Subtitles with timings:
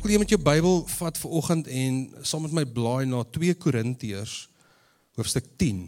[0.00, 3.18] Ek wil jy met jou Bybel vat vir oggend en saam met my blaai na
[3.36, 4.46] 2 Korintiërs
[5.20, 5.82] hoofstuk 10.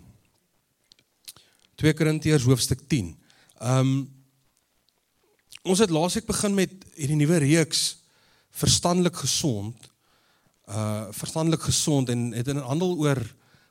[1.80, 3.08] 2 Korintiërs hoofstuk 10.
[3.72, 3.94] Um
[5.64, 7.86] ons het laasweek begin met hierdie nuwe reeks
[8.60, 9.88] verstandelik gesond.
[10.68, 13.22] Uh verstandelik gesond en het in handel oor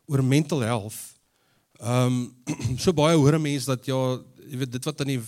[0.09, 0.98] oor mental health.
[1.77, 2.34] Um
[2.81, 4.02] so baie hoor mense dat ja,
[4.49, 5.21] jy weet dit wat aan die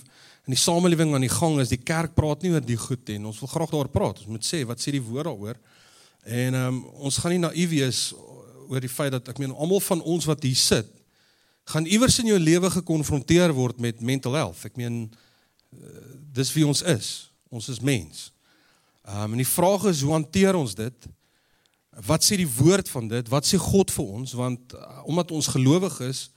[0.44, 3.30] in die samelewing aan die gang is, die kerk praat nie oor die goed en
[3.30, 4.24] ons wil graag daaroor praat.
[4.24, 5.62] Ons moet sê wat sê die woord daaroor.
[6.24, 8.02] En ehm um, ons gaan nie naïef wees
[8.68, 10.92] oor die feit dat ek meen almal van ons wat hier sit
[11.64, 14.66] gaan iewers in jou lewe gekonfronteer word met mental health.
[14.68, 15.92] Ek meen uh,
[16.36, 17.12] dis wie ons is.
[17.54, 18.30] Ons is mens.
[19.08, 21.10] Ehm um, en die vraag is hoe hanteer ons dit?
[22.08, 23.28] Wat sê die woord van dit?
[23.30, 24.36] Wat sê God vir ons?
[24.40, 26.28] Want uh, omdat ons gelowig is,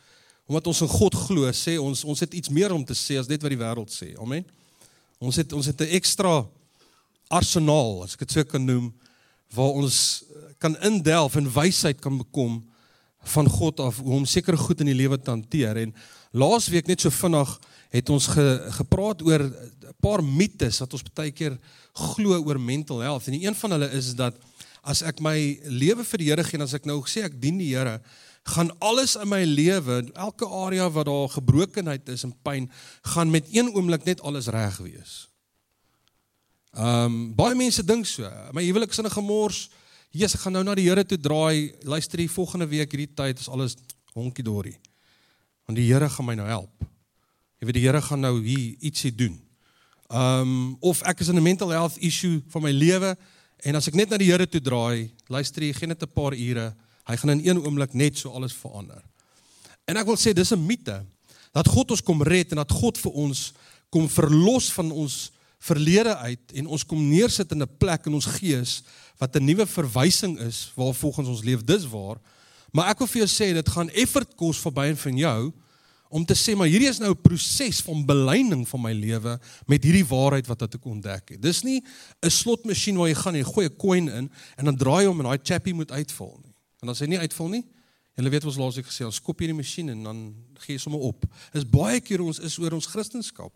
[0.46, 3.28] omdat ons in God glo, sê ons ons het iets meer om te sê as
[3.30, 4.12] net wat die wêreld sê.
[4.22, 4.46] Amen.
[5.18, 6.46] Ons het ons het 'n ekstra
[7.28, 8.92] arsenaal, as ek dit sou kan noem,
[9.54, 10.24] waar ons
[10.58, 12.64] kan indelf en wysheid kan bekom
[13.26, 15.76] van God af hoe om sekere goed in die lewe te hanteer.
[15.76, 15.94] En
[16.30, 17.58] laasweek net so vinnig
[17.90, 18.46] het ons ge,
[18.78, 21.58] gepraat oor 'n paar mites wat ons baie keer
[21.92, 23.26] glo oor mental health.
[23.26, 24.34] En een van hulle is dat
[24.82, 27.58] as ek my lewe vir die Here gee en as ek nou sê ek dien
[27.58, 28.00] die Here,
[28.46, 32.68] gaan alles in my lewe, elke area wat daar gebrokenheid is en pyn,
[33.02, 35.16] gaan met een oomblik net alles reg wees.
[36.76, 38.28] Ehm um, baie mense dink so.
[38.52, 39.70] My huwelik is in 'n gemors.
[40.10, 41.74] Jesus, ek gaan nou na die Here toe draai.
[41.82, 43.76] Luister, die volgende week hierdie tyd is alles
[44.12, 44.78] honkie dorie.
[45.64, 46.84] Want die Here gaan my nou help.
[47.58, 49.40] Jy weet die Here gaan nou hier ietsie doen.
[50.08, 53.16] Ehm um, of ek is in 'n mental health issue van my lewe
[53.56, 56.32] en as ek net na die Here toe draai, luister jy, gee net 'n paar
[56.32, 56.76] ure
[57.06, 59.02] Hy gaan in een oomblik net so alles verander.
[59.86, 61.04] En ek wil sê dis 'n mite
[61.52, 63.52] dat God ons kom red en dat God vir ons
[63.88, 68.26] kom verlos van ons verlede uit en ons kom neersit in 'n plek in ons
[68.26, 68.82] gees
[69.18, 72.18] wat 'n nuwe verwysing is waar volgens ons leef dis waar.
[72.72, 75.52] Maar ek wil vir jou sê dit gaan effort kos verby en van jou
[76.08, 79.82] om te sê maar hierdie is nou 'n proses van beleining van my lewe met
[79.82, 81.42] hierdie waarheid wat ek ontdek het.
[81.42, 81.82] Dis nie
[82.22, 85.26] 'n slotmasjien waar jy gaan en gooi 'n coin in en dan draai hom en
[85.26, 86.45] daai chappie moet uitval.
[86.84, 87.62] En as hy nie uitval nie,
[88.16, 90.20] julle weet ons laasweek gesê, ons skop hierdie masjien en dan
[90.64, 91.26] gee jy sommer op.
[91.56, 93.52] Is baie keer ons is oor ons kristendom.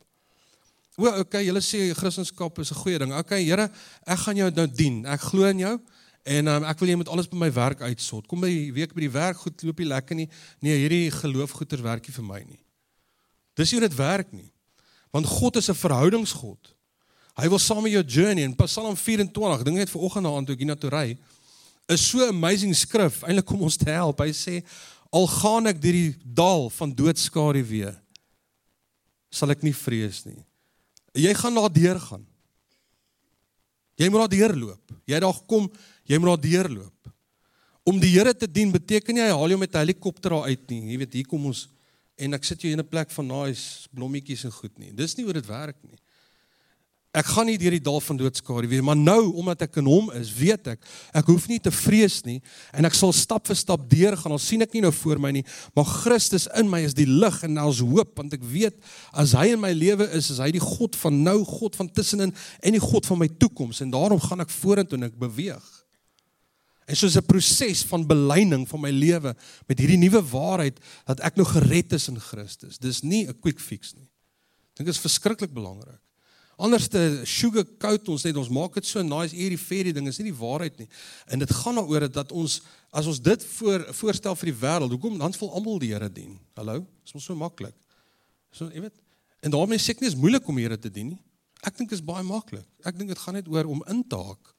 [1.00, 3.12] O, okay, julle sê kristendom is 'n goeie ding.
[3.12, 3.70] Okay, Here,
[4.06, 5.06] ek gaan jou nou dien.
[5.06, 5.80] Ek glo in jou
[6.25, 8.26] en um, ek wil jy met alles by my werk uitsort.
[8.26, 10.28] Kom by week by die werk goed loop jy lekker nie.
[10.60, 12.60] Nee, hierdie geloofgoeters werk nie vir my nie.
[13.56, 14.53] Dis nie dit werk nie.
[15.10, 16.75] Want God is 'n verhoudingsgod.
[17.36, 20.44] Hy wil saam met jou journey in Psalm 24, dink net vir oggend na aan
[20.44, 21.19] toe ek hier na toe ry
[21.91, 24.21] is so amazing skrif eintlik om ons te help.
[24.23, 24.61] Hy sê
[25.11, 27.97] al gaan ek deur die dal van doodskare weer
[29.31, 30.41] sal ek nie vrees nie.
[31.19, 32.25] Jy gaan daar deur gaan.
[34.01, 34.95] Jy moet daar deur loop.
[35.11, 35.69] Jy daar kom,
[36.09, 37.12] jy moet daar deur loop.
[37.87, 40.71] Om die Here te dien beteken nie hy haal jou met 'n helikopter daar uit
[40.71, 40.93] nie.
[40.93, 41.69] Jy weet hier kom ons
[42.19, 44.93] en ek sit jou in 'n plek van nice blommetjies en goed nie.
[44.93, 45.99] Dis nie hoe dit werk nie.
[47.10, 50.12] Ek gaan nie deur die dal van doodskare weer, maar nou omdat ek in hom
[50.15, 50.84] is, weet ek,
[51.19, 52.37] ek hoef nie te vrees nie
[52.71, 54.31] en ek sal stap vir stap deurgaan.
[54.37, 55.43] Al sien ek nie nou voor my nie,
[55.75, 58.78] maar Christus in my is die lig en ons hoop want ek weet
[59.10, 62.31] as hy in my lewe is, is hy die God van nou, God van tussenin
[62.62, 65.66] en die God van my toekoms en daarom gaan ek vorentoe en ek beweeg.
[66.87, 69.34] En soos 'n proses van beleining van my lewe
[69.66, 72.78] met hierdie nuwe waarheid dat ek nou gered is in Christus.
[72.78, 74.06] Dis nie 'n quick fix nie.
[74.78, 75.98] Dink dit is verskriklik belangrik.
[76.60, 80.37] Anderste sugarcoat ons net ons maak dit so nice hierdie fairy ding is nie die
[80.37, 80.88] waarheid nie.
[81.32, 82.59] En dit gaan daaroor dat ons
[82.93, 86.34] as ons dit voor voorstel vir die wêreld, hoekom dan vol almal die Here dien?
[86.59, 86.82] Hallo?
[87.06, 87.76] Dis mos so maklik.
[88.53, 88.97] So jy weet,
[89.47, 91.21] en daarmee sê ek nie is moeilik om die Here te dien nie.
[91.65, 92.66] Ek dink dit is baie maklik.
[92.84, 94.54] Ek dink dit gaan net oor om in te haak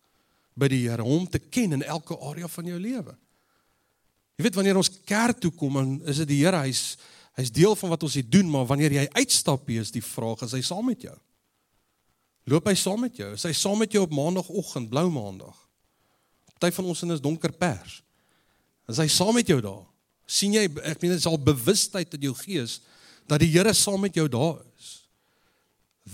[0.58, 3.18] by die Here, hom te ken in elke area van jou lewe.
[4.40, 6.96] Jy weet wanneer ons kerk toe kom, dan is dit die Here, hy's
[7.40, 10.52] hy's deel van wat ons hier doen, maar wanneer jy uitstap, is die vraag, is
[10.58, 11.16] hy saam met jou?
[12.50, 13.34] Loop hy saam met jou?
[13.34, 15.58] Is hy saam met jou op maandagooggend, blou maandag?
[16.58, 18.02] Party van ons in is donker pers.
[18.90, 19.92] Is hy saam met jou daar?
[20.32, 22.80] sien jy ek meen dit is al bewustheid in jou gees
[23.30, 24.94] dat die Here saam met jou daar is.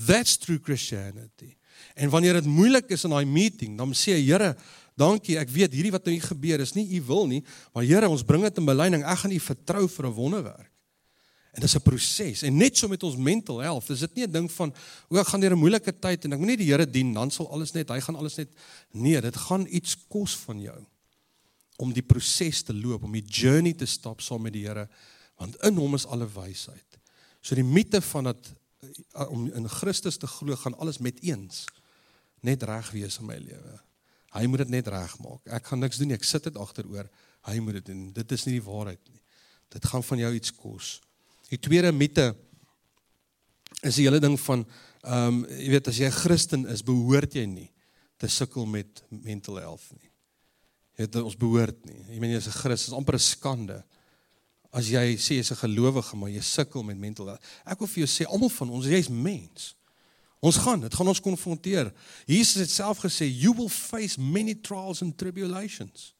[0.07, 1.53] That's true Christianity.
[1.97, 4.51] En wanneer dit moeilik is in daai meeting, dan sê jy Here,
[4.97, 7.44] dankie, ek weet hierdie wat nou hier gebeur is nie u wil nie,
[7.74, 9.06] maar Here, ons bring dit in belyning.
[9.06, 10.71] Ek gaan u vertrou vir 'n wonderwerk.
[11.52, 12.42] En dis 'n proses.
[12.42, 14.74] En net so met ons mental health, is dit nie 'n ding van
[15.08, 17.32] hoe ek gaan deur 'n moeilike tyd en ek moet net die Here dien, dan
[17.32, 18.50] sal alles net, hy gaan alles net
[18.92, 20.86] nee, dit gaan iets kos van jou
[21.78, 24.90] om die proses te loop, om die journey te stap saam met die Here,
[25.38, 26.98] want in hom is alle wysheid.
[27.42, 28.50] So die mite van dat
[29.14, 31.66] eh, om in Christus te glo gaan alles met eens
[32.46, 33.80] net reg wees in my lewe.
[34.36, 35.42] Hy moet dit net regmaak.
[35.50, 36.18] Ek gaan niks doen nie.
[36.18, 37.08] Ek sit dit agteroor.
[37.48, 38.04] Hy moet dit doen.
[38.14, 39.22] Dit is nie die waarheid nie.
[39.74, 40.98] Dit gaan van jou iets kos.
[41.50, 42.36] Die tweede mite
[43.82, 44.66] is die hele ding van
[45.08, 47.72] ehm um, jy weet as jy 'n Christen is, behoort jy nie
[48.18, 50.10] te sukkel met mental health nie.
[50.98, 52.02] Jy weet ons behoort nie.
[52.10, 53.84] Jy meen jy's 'n Christen, is amper 'n skande
[54.72, 57.44] as jy sê jy's 'n gelowige maar jy sukkel met mental health.
[57.66, 59.76] Ek wil vir jou sê almal van ons, jy's mens.
[60.40, 61.94] Ons gaan, dit gaan ons konfronteer.
[62.26, 66.14] Jesus het self gesê, "You will face many trials and tribulations."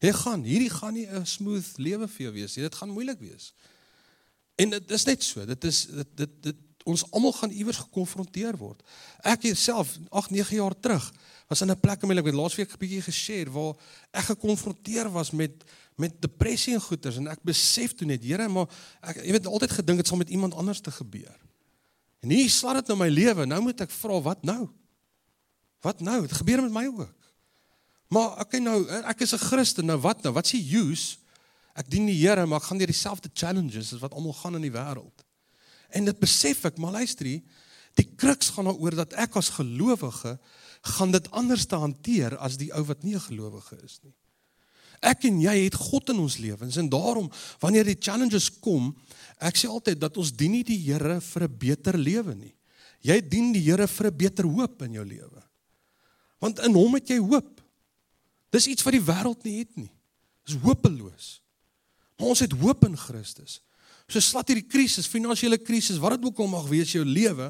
[0.00, 2.62] Jy gaan, hierdie gaan nie 'n smooth lewe vir jou wees nie.
[2.62, 3.52] Dit gaan moeilik wees.
[4.60, 5.44] En dit is net so.
[5.48, 8.80] Dit is dit dit, dit ons almal gaan iewers gekonfronteer word.
[9.26, 11.10] Ek self 8, 9 jaar terug
[11.50, 13.74] was in 'n plek in my lewe, ek het laasweek 'n bietjie geshare waar
[14.10, 15.64] ek gekonfronteer was met
[15.96, 18.68] met depressie en goeters en ek besef toe net, Here, maar
[19.02, 21.36] ek jy weet altyd gedink dit sal met iemand anders te gebeur.
[22.20, 23.46] En hier slaat dit nou my lewe.
[23.46, 24.68] Nou moet ek vra wat nou?
[25.80, 26.20] Wat nou?
[26.22, 27.14] Dit gebeur met my ook.
[28.08, 30.32] Maar okay, nou ek is 'n Christen, nou wat nou?
[30.34, 31.19] Wat s'e use?
[31.80, 34.66] Ek dien die Here, maar ek gaan deur dieselfde challenges as wat almal gaan in
[34.66, 35.24] die wêreld.
[35.96, 37.42] En dit besef ek, maar luister hier,
[37.98, 40.36] die kruks gaan daaroor dat ek as gelowige
[40.96, 44.14] gaan dit anders te hanteer as die ou wat nie 'n gelowige is nie.
[45.00, 47.30] Ek en jy het God in ons lewens en daarom
[47.60, 48.92] wanneer die challenges kom,
[49.40, 52.54] ek sê altyd dat ons dien nie die Here vir 'n beter lewe nie.
[53.00, 55.42] Jy dien die Here vir 'n beter hoop in jou lewe.
[56.38, 57.60] Want in hom het jy hoop.
[58.50, 59.92] Dis iets wat die wêreld nie het nie.
[60.44, 61.40] Dis hopeloos.
[62.20, 63.62] Maar ons het hoop in Christus.
[64.10, 67.48] So slat hierdie krisis, finansiële krisis, wat dit ook al mag wees jou lewe,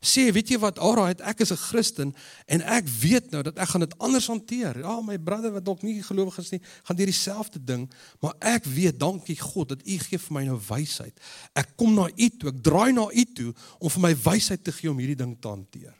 [0.00, 2.14] sê weet jy wat, alright, ek is 'n Christen
[2.48, 4.78] en ek weet nou dat ek gaan dit anders hanteer.
[4.78, 7.90] Ja, my broer wat dalk nie gelowig is nie, gaan deur dieselfde ding,
[8.20, 11.20] maar ek weet, dankie God dat U gee vir my nou wysheid.
[11.54, 14.72] Ek kom na U toe, ek draai na U toe om vir my wysheid te
[14.72, 15.96] gee om hierdie ding te hanteer.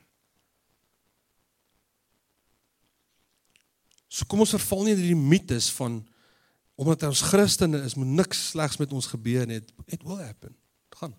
[4.09, 6.05] So kom ons verval nie in hierdie mites van
[6.81, 9.61] omdat ons Christene is, moet niks slegs met ons gebeur nie.
[9.93, 10.55] It will happen.
[10.89, 11.17] Dit gaan.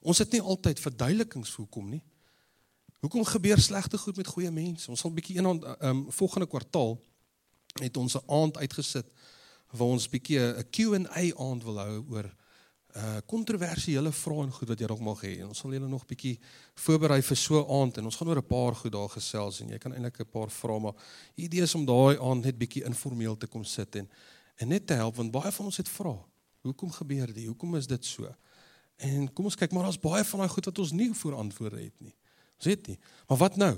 [0.00, 2.00] Ons het nie altyd verduidelikings hoekom nie.
[3.04, 4.88] Hoekom gebeur slegte goed met goeie mense?
[4.90, 6.96] Ons sal bietjie een ehm um, volgende kwartaal
[7.82, 9.06] het ons 'n aand uitgesit
[9.70, 12.34] waar ons bietjie 'n Q&A aand wil hou oor
[12.96, 15.44] uh kontroversiële vrae en goed wat jy dalk mag hê.
[15.44, 16.38] Ons sal julle nog bietjie
[16.74, 19.68] voorberei vir so 'n aand en ons gaan oor 'n paar goed daar gesels en
[19.68, 20.94] jy kan eintlik 'n paar vrae maar
[21.36, 24.08] idee is om daai aand net bietjie informeel te kom sit en
[24.58, 26.14] en net te help want baie van ons het vra.
[26.66, 27.46] Hoekom gebeur dit?
[27.46, 28.28] Hoekom is dit so?
[28.98, 31.80] En kom ons kyk maar daar's baie van daai goed wat ons nie voor antwoorde
[31.80, 32.14] het nie.
[32.58, 32.98] Ons weet nie.
[33.30, 33.74] Maar wat nou?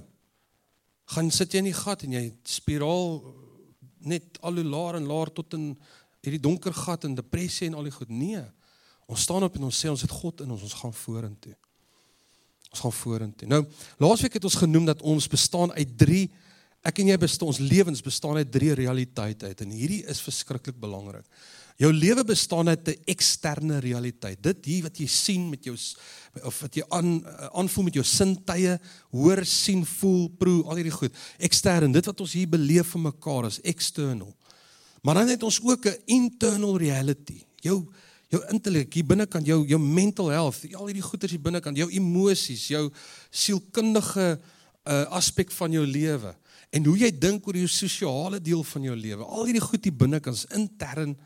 [1.12, 3.20] Gaan sit jy in die gat en jy spiraal
[4.08, 5.74] net al hoe laer en laer tot in
[6.24, 8.08] hierdie donker gat en depressie en al die goed.
[8.08, 8.42] Nee.
[9.10, 11.56] Ons staan op en ons sê ons het God in ons, ons gaan vorentoe.
[12.70, 13.48] Ons gaan vorentoe.
[13.50, 13.64] Nou,
[14.00, 16.22] laasweek het ons genoem dat ons bestaan uit 3
[16.86, 20.78] ek en jy bestaan ons lewens bestaan uit 3 realiteite uit en hierdie is verskriklik
[20.80, 21.26] belangrik.
[21.80, 24.42] Jou lewe bestaan uit 'n eksterne realiteit.
[24.42, 25.76] Dit hier wat jy sien met jou
[26.44, 28.78] of wat jy aan aanvoel met jou sintuie,
[29.10, 31.12] hoor, sien, voel, proe, al hierdie goed.
[31.38, 34.34] Ekstern, dit wat ons hier beleef vir mekaar is external.
[35.02, 37.44] Maar dan het ons ook 'n internal reality.
[37.56, 37.88] Jou
[38.28, 42.68] jou intellek hier binnekant, jou jou mental health, al hierdie goeders hier binnekant, jou emosies,
[42.68, 42.90] jou
[43.30, 44.40] sielkundige
[44.84, 46.36] uh, aspek van jou lewe
[46.70, 49.26] en hoe jy dink oor jou sosiale deel van jou lewe.
[49.26, 51.16] Al hierdie goed hier binnekant is intern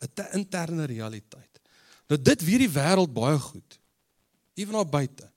[0.00, 1.60] 'n interne realiteit.
[2.08, 3.78] Nou dit weet die wêreld baie goed.
[4.54, 5.30] Ewen daar buite.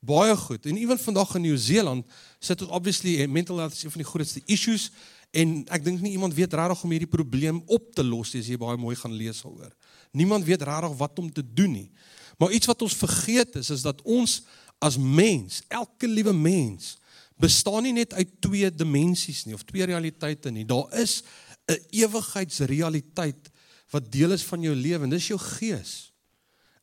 [0.00, 0.66] Baie goed.
[0.66, 2.06] En ewen vandag in Nieu-Seeland
[2.38, 4.90] sit ons obviously mental health is een van die grootste issues
[5.30, 8.46] en ek dink nie iemand weet regtig hoe om hierdie probleem op te los as
[8.46, 9.72] jy baie mooi gaan lees daaroor.
[10.12, 11.90] Niemand weet regtig wat om te doen nie.
[12.38, 14.42] Maar iets wat ons vergeet is is dat ons
[14.78, 16.96] as mens, elke liewe mens
[17.44, 20.64] bestaan nie net uit twee dimensies nie of twee realiteite nie.
[20.64, 21.22] Daar is
[21.68, 23.50] 'n ewigheidsrealiteit
[23.90, 26.12] wat deel is van jou lewe en dis jou gees.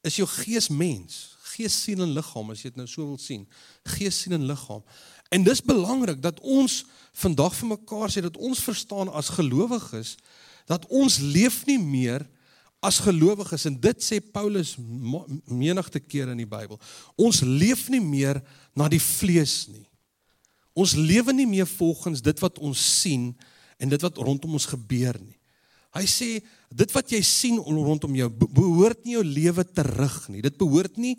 [0.01, 3.48] Is jou gees mens, gees siel en liggaam as jy dit nou so wil sien.
[3.84, 4.84] Gees siel en liggaam.
[5.30, 10.18] En dis belangrik dat ons vandag vir mekaar sê dat ons verstaan as gelowiges
[10.65, 12.25] dat ons leef nie meer
[12.82, 14.75] as gelowiges en dit sê Paulus
[15.46, 16.80] menigte kere in die Bybel.
[17.15, 18.41] Ons leef nie meer
[18.77, 19.90] na die vlees nie.
[20.78, 23.32] Ons lewe nie meer volgens dit wat ons sien
[23.82, 25.38] en dit wat rondom ons gebeur nie.
[25.92, 26.30] Hy sê
[26.72, 30.44] dit wat jy sien rondom jou behoort nie jou lewe te rig nie.
[30.46, 31.18] Dit behoort nie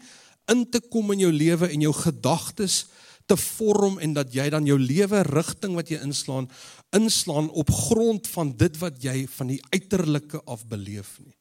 [0.50, 2.86] in te kom in jou lewe en jou gedagtes
[3.30, 6.48] te vorm en dat jy dan jou lewe rigting wat jy inslaan
[6.96, 11.36] inslaan op grond van dit wat jy van die uiterlike af beleef nie.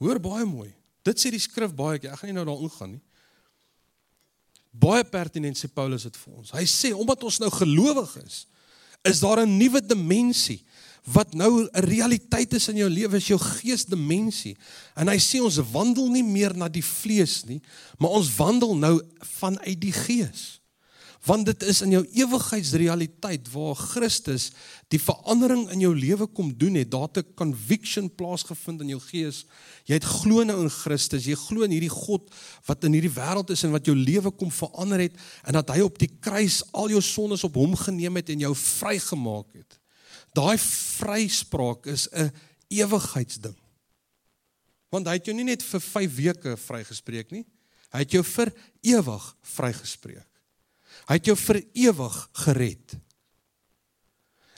[0.00, 0.70] Hoor baie mooi.
[1.04, 2.12] Dit sê die skrif baie keer.
[2.12, 3.02] Ek gaan nie nou daaroor gaan nie.
[4.76, 6.52] Baie pertinent sê Paulus dit vir ons.
[6.52, 8.46] Hy sê omdat ons nou gelowig is,
[9.06, 10.64] Is daar 'n nuwe dimensie
[11.04, 14.56] wat nou 'n realiteit is in jou lewe, is jou geesdimensie.
[14.94, 17.62] En hy sê ons wandel nie meer na die vlees nie,
[17.98, 20.60] maar ons wandel nou vanuit die gees
[21.26, 24.52] want dit is in jou ewigheidsrealiteit waar Christus
[24.94, 29.44] die verandering in jou lewe kom doen het daar 'n conviction plaasgevind in jou gees.
[29.84, 31.24] Jy het glo nou in Christus.
[31.24, 32.30] Jy glo in hierdie God
[32.66, 35.14] wat in hierdie wêreld is en wat jou lewe kom verander het
[35.44, 38.54] en dat hy op die kruis al jou sondes op hom geneem het en jou
[38.54, 39.78] vrygemaak het.
[40.32, 42.32] Daai vryspraak is 'n
[42.68, 43.56] ewigheidsding.
[44.90, 47.44] Want hy het jou nie net vir 5 weke vrygespreek nie
[47.96, 48.52] hy het jou vir
[48.82, 50.35] ewig vrygespreek
[51.06, 52.96] Hy het jou vir ewig gered.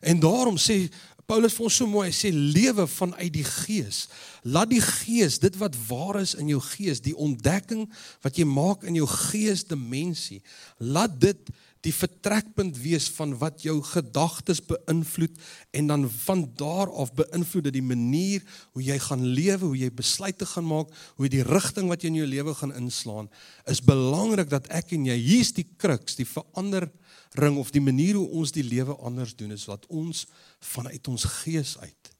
[0.00, 0.86] En daarom sê
[1.28, 4.06] Paulus vir ons so mooi, hy sê lewe vanuit die gees.
[4.48, 7.82] Laat die gees, dit wat waar is in jou gees, die ontdekking
[8.24, 10.40] wat jy maak in jou geesdimensie,
[10.80, 11.50] laat dit
[11.86, 15.36] die vertrekpunt wees van wat jou gedagtes beïnvloed
[15.78, 18.42] en dan van daar af beïnvloed dit die manier
[18.74, 22.20] hoe jy gaan lewe, hoe jy besluite gaan maak, hoe die rigting wat jy in
[22.22, 23.30] jou lewe gaan inslaan,
[23.70, 28.26] is belangrik dat ek en jy hier's die kruks, die verandering of die manier hoe
[28.40, 30.26] ons die lewe anders doen is wat ons
[30.74, 32.12] vanuit ons gees uit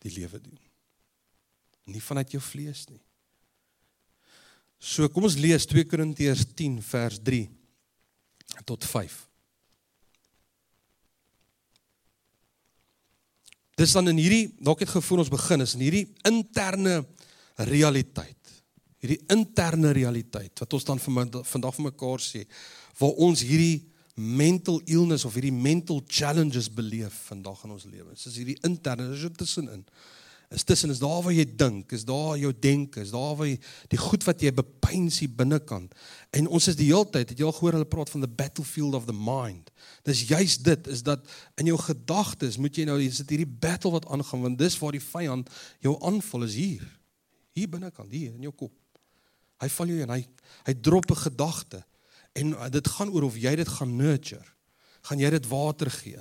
[0.00, 0.58] die lewe doen.
[1.90, 3.02] Nie vanuit jou vlees nie.
[4.80, 7.59] So kom ons lees 2 Korintiërs 10 vers 3
[8.64, 9.18] tot 5.
[13.80, 17.00] Dis dan in hierdie dalk het gevoel ons begin is in hierdie interne
[17.70, 18.36] realiteit.
[19.00, 22.44] Hierdie interne realiteit wat ons dan vandag vir mekaar sê
[23.00, 23.86] waar ons hierdie
[24.20, 28.26] mental illness of hierdie mental challenges beleef vandag in ons lewens.
[28.26, 29.86] Dis hierdie interne, dis tussenin
[30.50, 33.58] is tussen is daar waar jy dink, is daar jou denke, is daar waar jy
[33.92, 35.92] die goed wat jy bepeins hier binnekant.
[36.34, 38.96] En ons is die hele tyd, het jy al gehoor hulle praat van the battlefield
[38.98, 39.70] of the mind.
[40.08, 41.22] Dis juis dit is dat
[41.62, 44.98] in jou gedagtes moet jy nou is dit hierdie battle wat aangaan want dis waar
[44.98, 45.54] die vyand
[45.86, 46.82] jou aanval is hier.
[47.54, 48.74] Hier binnekant, hier in jou kop.
[49.62, 50.20] Hy val jou en hy
[50.66, 51.84] hy drop 'n gedagte
[52.34, 54.46] en dit gaan oor of jy dit gaan nurture.
[55.06, 56.18] Gaan jy dit water gee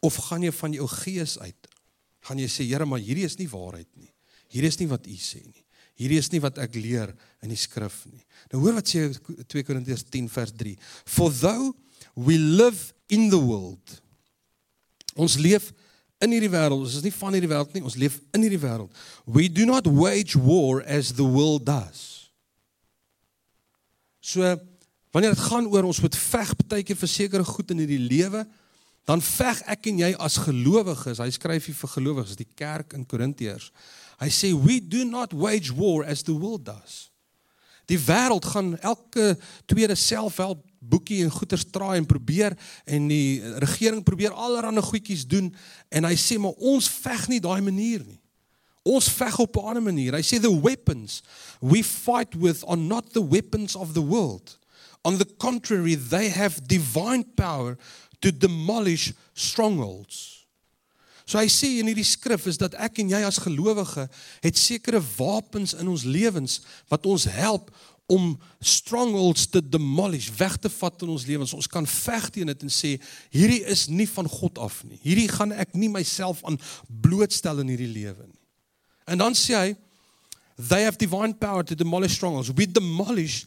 [0.00, 1.69] of gaan jy van jou gees uit
[2.28, 4.10] gaan jy sê Here, maar hierdie is nie waarheid nie.
[4.50, 5.64] Hierdie is nie wat U sê nie.
[6.00, 7.12] Hierdie is nie wat ek leer
[7.44, 8.22] in die skrif nie.
[8.52, 10.76] Nou hoor wat sê 2 Korintiërs 10 vers 3.
[11.04, 11.74] For though
[12.16, 14.00] we live in the world.
[15.20, 15.70] Ons leef
[16.20, 16.84] in hierdie wêreld.
[16.84, 19.04] Ons is nie van hierdie wêreld nie, ons leef in hierdie wêreld.
[19.24, 22.30] We do not wage war as the world does.
[24.20, 24.44] So
[25.10, 28.44] wanneer dit gaan oor ons moet veg baie keer vir sekere goed in hierdie lewe,
[29.04, 31.18] dan veg ek en jy as gelowiges.
[31.18, 33.70] Hy skryf hier vir gelowiges, die kerk in Korintiërs.
[34.20, 37.10] Hy sê we do not wage war as the world does.
[37.90, 39.34] Die wêreld gaan elke
[39.66, 42.54] tweede selfhelp boekie en goeder straai en probeer
[42.84, 45.50] en die regering probeer allerlei goedjies doen
[45.90, 48.20] en hy sê maar ons veg nie daai manier nie.
[48.86, 50.14] Ons veg op 'n ander manier.
[50.14, 51.22] Hy sê the weapons
[51.60, 54.58] we fight with are not the weapons of the world.
[55.02, 57.76] On the contrary, they have divine power
[58.20, 60.40] to demolish strongholds.
[61.30, 64.08] So hy sê in hierdie skrif is dat ek en jy as gelowige
[64.42, 66.58] het sekere wapens in ons lewens
[66.90, 67.70] wat ons help
[68.10, 71.54] om strongholds te demolish, weg te vat in ons lewens.
[71.54, 72.96] Ons kan veg teen dit en sê
[73.30, 74.98] hierdie is nie van God af nie.
[75.04, 76.58] Hierdie gaan ek nie myself aan
[76.90, 78.40] blootstel in hierdie lewe nie.
[79.06, 79.70] En dan sê hy
[80.58, 82.50] they have divine power to demolish strongholds.
[82.50, 83.44] We demolish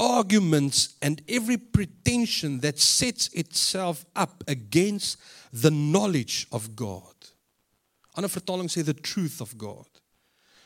[0.00, 5.20] arguments and every pretension that sets itself up against
[5.52, 7.14] the knowledge of God.
[8.16, 9.86] Ander vertaling sê the truth of God.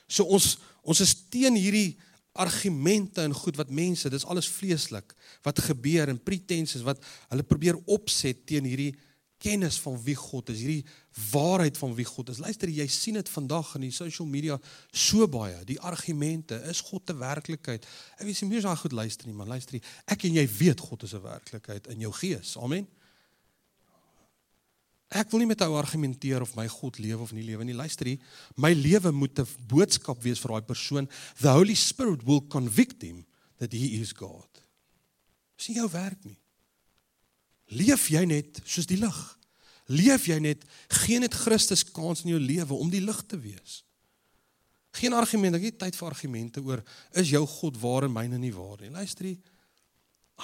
[0.07, 1.97] So ons ons is teen hierdie
[2.35, 5.14] argumente en goed wat mense, dis alles vleeslik
[5.47, 8.93] wat gebeur en pretenses wat hulle probeer opset teen hierdie
[9.38, 10.85] kennis van wie God is, hierdie
[11.31, 12.41] waarheid van wie God is.
[12.43, 14.59] Luister, jy sien dit vandag in die social media
[14.91, 15.61] so baie.
[15.69, 17.87] Die argumente, is God 'n werklikheid?
[18.19, 19.49] Ek weet jy moet nie goed luister nie, man.
[19.49, 22.57] Luister, ek en jy weet God is 'n werklikheid in jou gees.
[22.57, 22.87] Amen.
[25.09, 27.75] Ek wil nie met jou argumenteer of my God lewe of nie lewe nie.
[27.75, 28.19] Luister hier,
[28.57, 31.09] my lewe moet 'n boodskap wees vir daai persoon.
[31.41, 33.25] The Holy Spirit will convict him
[33.59, 34.49] that he is God.
[35.57, 36.38] Sien jou werk nie.
[37.73, 39.38] Leef jy net soos die lig?
[39.87, 40.64] Leef jy net
[41.04, 43.83] geen net Christus kans in jou lewe om die lig te wees?
[44.94, 46.83] Geen argument, ek het tyd vir argumente oor
[47.18, 48.92] is jou God waar en myne nie waar nie.
[48.94, 49.40] Luister hier.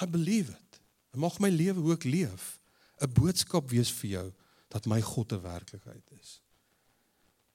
[0.01, 0.79] I believe it.
[1.19, 2.59] Mag my lewe hoe ek leef
[3.01, 4.27] 'n boodskap wees vir jou
[4.69, 6.39] dat my God 'n werklikheid is.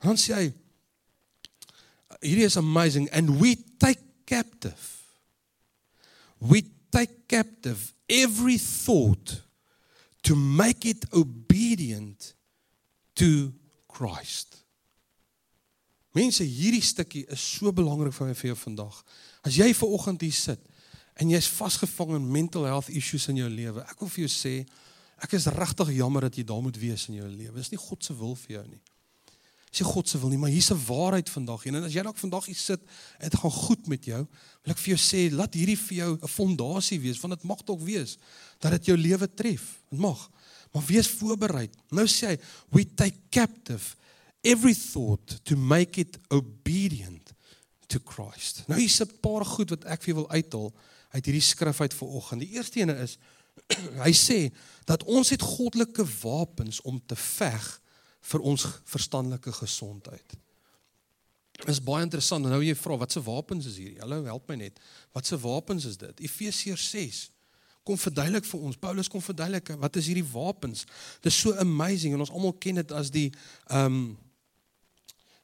[0.01, 0.53] Dan sê hy
[2.21, 5.05] hierdie is amazing and we take captive.
[6.39, 9.46] We take captive every thought
[10.27, 12.35] to make it obedient
[13.15, 13.53] to
[13.87, 14.65] Christ.
[16.17, 18.97] Mense, hierdie stukkie is so belangrik vir my vir jou vandag.
[19.47, 20.73] As jy ver oggend hier sit
[21.17, 24.55] en jy's vasgevang in mental health issues in jou lewe, ek wil vir jou sê,
[25.23, 27.55] ek is regtig jammer dat jy daar moet wees in jou lewe.
[27.57, 28.83] Dis nie God se wil vir jou nie
[29.77, 31.67] sê God se wil nie, maar hier's 'n waarheid vandag.
[31.67, 32.81] En as jy dalk vandag hier sit
[33.21, 34.27] dit gaan goed met jou,
[34.63, 37.63] wil ek vir jou sê, laat hierdie vir jou 'n fondasie wees, want dit mag
[37.65, 38.17] dalk wees
[38.61, 39.83] dat dit jou lewe tref.
[39.91, 40.31] Dit mag.
[40.73, 41.69] Maar wees voorberei.
[41.91, 42.39] Nou sê hy,
[42.71, 43.97] we take captive
[44.43, 47.33] every thought to make it obedient
[47.87, 48.63] to Christ.
[48.67, 50.73] Nou hier's 'n paar goed wat ek vir jou wil uithaal
[51.11, 52.41] uit hierdie skrif uit vanoggend.
[52.41, 53.19] Die eerste ene is
[54.07, 54.53] hy sê
[54.85, 57.81] dat ons het goddelike wapens om te veg
[58.27, 60.37] vir ons verstandelike gesondheid.
[61.57, 62.45] Dit is baie interessant.
[62.45, 64.01] Nou jy vra, watse wapens is hierdie?
[64.03, 64.81] Hallo, help my net.
[65.17, 66.27] Watse wapens is dit?
[66.29, 67.23] Efesiërs 6
[67.87, 68.79] kom verduidelik vir ons.
[68.83, 70.85] Paulus kom verduidelik wat is hierdie wapens?
[71.23, 73.29] Dit is so amazing en ons almal ken dit as die
[73.71, 74.07] ehm um,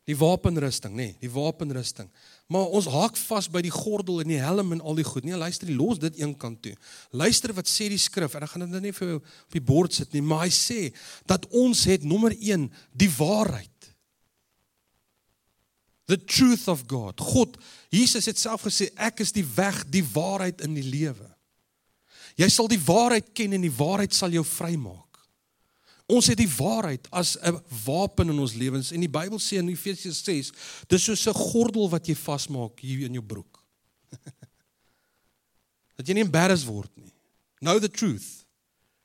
[0.09, 2.09] die wapenrusting, nê, nee, die wapenrusting.
[2.51, 5.23] Maar ons haak vas by die gordel en die helm en al die goed.
[5.27, 6.75] Nee, luister, los dit een kant toe.
[7.15, 9.63] Luister wat sê die skrif en ek gaan dit nou nie vir jou op die
[9.63, 10.81] bord sit nie, maar hy sê
[11.31, 12.67] dat ons het nommer 1
[12.99, 13.69] die waarheid.
[16.11, 17.23] The truth of God.
[17.23, 17.55] God,
[17.95, 21.31] Jesus het self gesê ek is die weg, die waarheid in die lewe.
[22.41, 25.12] Jy sal die waarheid ken en die waarheid sal jou vrymaak.
[26.13, 29.69] Ons het die waarheid as 'n wapen in ons lewens en die Bybel sê in
[29.69, 30.53] Efesiërs 6,
[30.89, 33.65] dis soos 'n gordel wat jy vasmaak hier in jou broek.
[35.97, 37.13] dat jy nie embarrassed word nie.
[37.61, 38.45] Know the truth.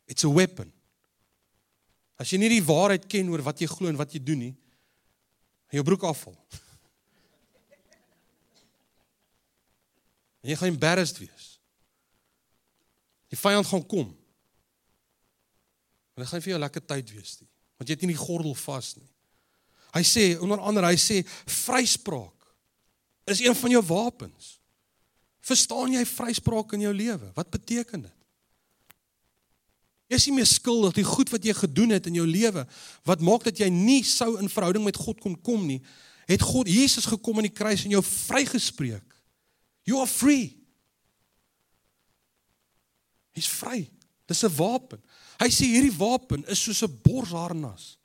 [0.08, 0.72] It's a weapon.
[2.18, 4.56] As jy nie die waarheid ken oor wat jy glo en wat jy doen nie,
[5.68, 6.34] gaan jou broek afval.
[10.42, 11.60] en jy gaan embarrassed wees.
[13.30, 14.27] Die vyand gaan kom.
[16.18, 18.56] En dit gaan vir jou lekker tyd wees nie, want jy het nie die gordel
[18.58, 19.06] vas nie.
[19.94, 22.34] Hy sê onder andere hy sê vryspraak
[23.30, 24.56] is een van jou wapens.
[25.46, 27.30] Verstaan jy vryspraak in jou lewe?
[27.36, 28.16] Wat beteken dit?
[30.08, 32.64] Jy is nie meer skuldig die goed wat jy gedoen het in jou lewe
[33.08, 35.82] wat maak dat jy nie sou in verhouding met God kon kom nie.
[36.28, 39.06] Het God Jesus gekom aan die kruis en jou vrygespreek.
[39.88, 40.56] You are free.
[43.36, 43.86] Jy's vry.
[44.26, 45.04] Dis 'n wapen.
[45.38, 47.98] Hy sê hierdie wapen is soos 'n borsharnas.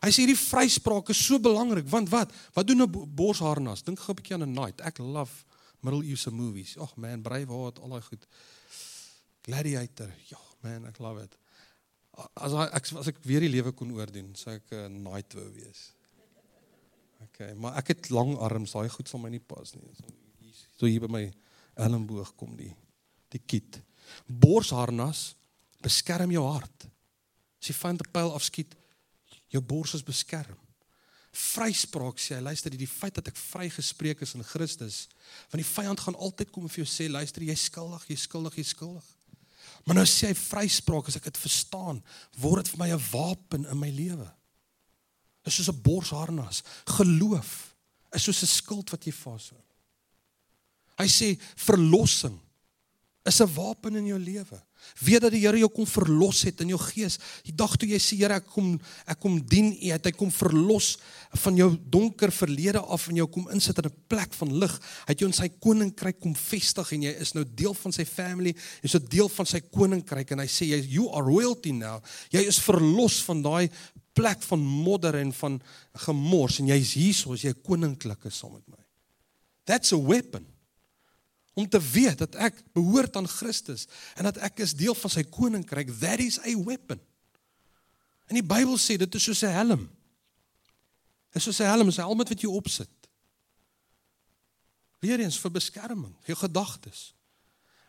[0.00, 2.32] Hy sê hierdie vryspraak is so belangrik want wat?
[2.54, 3.82] Wat doen 'n borsharnas?
[3.82, 4.80] Dink gou 'n bietjie aan 'n knight.
[4.80, 5.44] Ek love
[5.82, 6.76] Middle Eastern movies.
[6.78, 8.26] Ag man, Braveheart, al daai goed.
[9.42, 10.10] Gladiator.
[10.28, 11.36] Ja, man, ek love it.
[12.36, 15.92] As ek as ek weer die lewe kon oordoen, sou ek 'n knight wou wees.
[17.22, 19.94] Okay, maar ek het lang arms, daai goed sal my nie pas nie.
[20.76, 21.32] So hier by my
[21.76, 22.74] elmboog kom die
[23.30, 23.80] die kit.
[24.26, 25.34] Borsharnas
[25.82, 26.86] beskerm jou hart.
[27.60, 28.74] As jy van 'n pyl afskiet,
[29.48, 30.58] jou bors is beskerm.
[31.30, 35.08] Vryspraak sê hy, luister, die feit dat ek vrygespreek is in Christus,
[35.50, 38.56] want die vyand gaan altyd kom en vir jou sê, luister, jy's skuldig, jy's skuldig,
[38.56, 39.04] jy's skuldig.
[39.86, 42.02] Maar nou sê hy vryspraak, as ek dit verstaan,
[42.36, 44.26] word dit vir my 'n wapen in my lewe.
[45.44, 46.62] Dit is soos 'n borsharnas.
[46.86, 47.76] Geloof
[48.12, 49.62] is soos 'n skild wat jy vashou.
[50.98, 52.38] Hy sê verlossing
[53.22, 54.62] is 'n wapen in jou lewe.
[54.98, 57.18] Weet dat die Here jou kom verlos het in jou gees.
[57.42, 60.30] Die dag toe jy sê Here ek kom ek kom dien U, het hy kom
[60.30, 60.98] verlos
[61.30, 64.80] van jou donker verlede af en jou kom insit in 'n plek van lig.
[65.06, 68.04] Hy het jou in sy koninkryk kom vestig en jy is nou deel van sy
[68.04, 72.00] family, jy's 'n deel van sy koninkryk en hy sê jy you are royalty now.
[72.30, 73.70] Jy is verlos van daai
[74.14, 75.62] plek van modder en van
[75.94, 78.84] gemors en jy's hier soos jy koninklik is saam met my.
[79.66, 80.46] That's a weapon
[81.60, 85.24] om te weet dat ek behoort aan Christus en dat ek is deel van sy
[85.28, 85.92] koninkryk.
[86.00, 87.00] That is a weapon.
[88.30, 89.88] En die Bybel sê dit is soos 'n helm.
[91.34, 92.90] Is soos 'n helm is 'n helm wat jy opsit.
[95.00, 97.14] Weer eens vir beskerming jou gedagtes.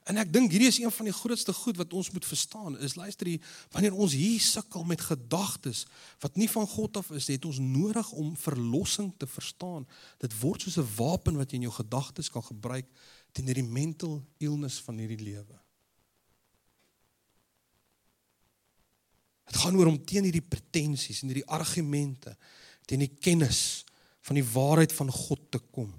[0.10, 2.96] En ek dink hierdie is een van die grootste goed wat ons moet verstaan is
[2.98, 5.86] luister hier wanneer ons hier sukkel met gedagtes
[6.24, 9.86] wat nie van God af is het ons nodig om verlossing te verstaan.
[10.18, 12.88] Dit word soos 'n wapen wat jy in jou gedagtes kan gebruik
[13.32, 15.58] teen hierdie mental illness van hierdie lewe.
[19.52, 22.36] Dit gaan oor om teen hierdie pretensies en hierdie argumente
[22.88, 23.84] teen die kennis
[24.28, 25.92] van die waarheid van God te kom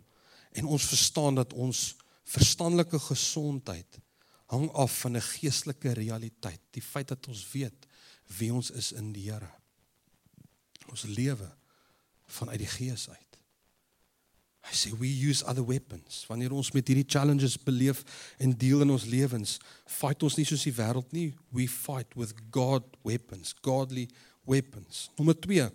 [0.53, 1.93] en ons verstaan dat ons
[2.33, 3.99] verstandelike gesondheid
[4.53, 7.87] hang af van 'n geestelike realiteit, die feit dat ons weet
[8.39, 9.51] wie ons is in die Here.
[10.89, 11.57] Ons lewe
[12.27, 13.32] vanuit die Gees uit.
[14.63, 16.23] Hy sê we use other weapons.
[16.31, 18.05] Wanneer ons met hierdie challenges beleef
[18.39, 19.57] en deel in ons lewens,
[19.91, 21.33] fight ons nie soos die wêreld nie.
[21.51, 24.07] We fight with God weapons, godly
[24.47, 25.09] weapons.
[25.19, 25.67] Nommer 2.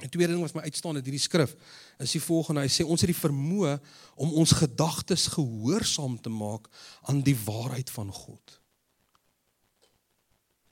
[0.00, 1.54] Die tweede ding wat my uitstaan uit hierdie skrif
[2.02, 2.62] is die volgende.
[2.66, 3.76] Hy sê ons het die vermoë
[4.22, 6.66] om ons gedagtes gehoorsaam te maak
[7.10, 8.56] aan die waarheid van God.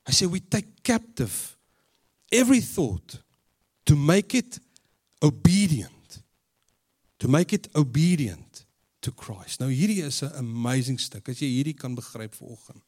[0.09, 1.55] Hy sê we take captive
[2.33, 3.18] every thought
[3.85, 4.59] to make it
[5.22, 5.97] obedient
[7.18, 8.66] to make it obedient
[9.00, 9.61] to Christ.
[9.61, 12.83] Nou hierdie is 'n amazing stuk as jy hierdie kan begryp vanoggend.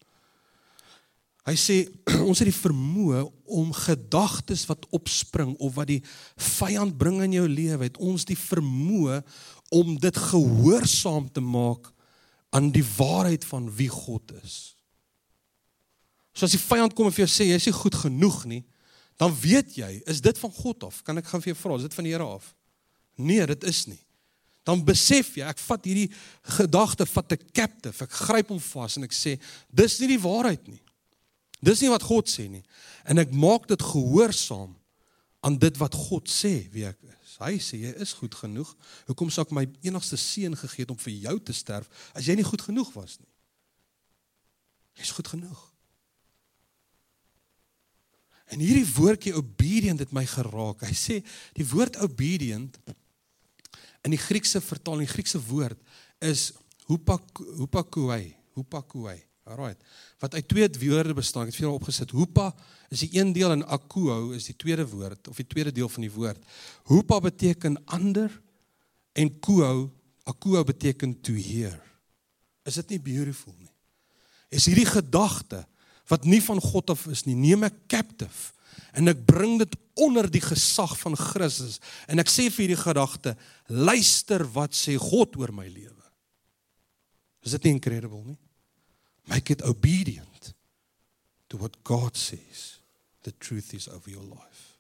[1.46, 1.76] Hy sê
[2.28, 6.02] ons het die vermoë om gedagtes wat opspring of wat die
[6.36, 9.22] vyand bring in jou lewe, het ons die vermoë
[9.70, 11.92] om dit gehoorsaam te maak
[12.50, 14.76] aan die waarheid van wie God is.
[16.34, 18.64] So as die vyand kom en vir jou sê jy's nie goed genoeg nie,
[19.16, 21.02] dan weet jy, is dit van God af?
[21.02, 22.54] Kan ek gaan vir jou vra, is dit van die Here af?
[23.20, 24.00] Nee, dit is nie
[24.68, 26.10] dan besef jy ek vat hierdie
[26.56, 28.04] gedagte vat 'n captive.
[28.04, 29.40] Ek gryp hom vas en ek sê
[29.72, 30.82] dis nie die waarheid nie.
[31.62, 32.64] Dis nie wat God sê nie.
[33.04, 34.76] En ek maak dit gehoorsaam
[35.40, 37.36] aan dit wat God sê wie ek is.
[37.40, 38.68] Hy sê jy is goed genoeg.
[39.08, 42.36] Hoekom sou ek my enigste seun gegee het om vir jou te sterf as jy
[42.36, 43.28] nie goed genoeg was nie?
[45.00, 45.60] Jy's goed genoeg.
[48.50, 50.82] En hierdie woordjie obedient het my geraak.
[50.82, 51.20] Hy sê
[51.56, 52.76] die woord obedient
[54.06, 55.78] In die Griekse vertaling, die Griekse woord
[56.24, 56.50] is
[56.88, 59.20] hupakouai, hupakouai.
[59.50, 59.80] Alraight.
[60.18, 61.48] Wat uit twee woorde bestaan.
[61.48, 62.12] Ek het vir julle opgesit.
[62.14, 62.50] Hupa
[62.92, 66.04] is die een deel en akouo is die tweede woord of die tweede deel van
[66.04, 66.44] die woord.
[66.90, 68.30] Hupa beteken ander
[69.18, 69.88] en kouo,
[70.28, 71.80] akouo beteken to hear.
[72.68, 73.72] Is dit nie beautiful nie?
[74.54, 75.64] Is hierdie gedagte
[76.10, 78.50] wat nie van God af is nie, neem ek captive
[78.96, 81.78] en ek bring dit onder die gesag van Christus.
[82.08, 83.36] En ek sê vir hierdie gedagte
[83.68, 85.96] luister wat sê God oor my lewe.
[87.44, 88.38] Is dit nie incredible nie?
[89.30, 90.54] Make it obedient
[91.48, 92.80] to what God says.
[93.22, 94.70] The truth is over your life.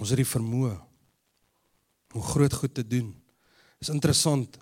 [0.00, 0.76] Ons het die vermoë
[2.16, 3.10] om groot goed te doen
[3.80, 4.58] is interessant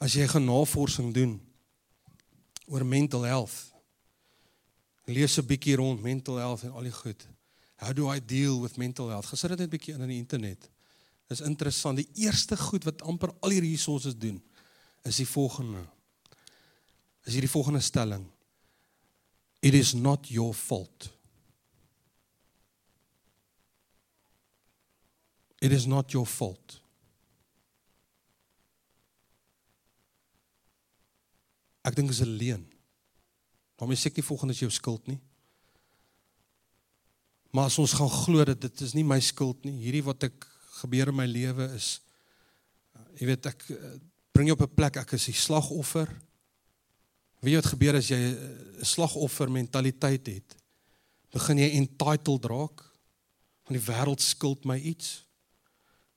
[0.00, 1.36] as jy gaan navorsing doen
[2.70, 3.68] oor mental health.
[5.04, 7.26] Lees 'n bietjie rond mental health en al die goed.
[7.76, 9.26] How do I deal with mental health?
[9.26, 10.70] Gesit dit net bietjie in in die internet.
[11.28, 11.96] Is interessant.
[11.96, 14.42] Die eerste goed wat amper al hierdie resources doen
[15.02, 15.84] is die volgende.
[17.24, 18.26] Is hierdie volgende stelling.
[19.60, 21.10] It is not your fault.
[25.60, 26.80] It is not your fault.
[31.90, 32.64] Ek dink is 'n leuen.
[33.76, 35.18] Daarmee sê ek nie volgende is jou skuld nie.
[37.50, 40.46] Maar as ons gaan glo dat dit is nie my skuld nie, hierdie wat ek
[40.82, 42.00] gebeur in my lewe is
[43.18, 43.96] jy weet ek eh,
[44.32, 46.08] bring jou op 'n plek ek is die slagoffer.
[47.40, 50.56] Weet jy wat gebeur as jy 'n slagoffer mentaliteit het?
[51.32, 52.84] Begin jy entitled raak
[53.64, 55.26] van die wêreld skuld my iets.